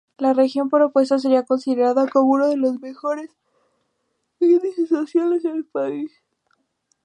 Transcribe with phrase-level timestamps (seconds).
[0.17, 3.29] La región propuesta sería considerada como uno de los mejores
[4.39, 6.11] índices sociales del país.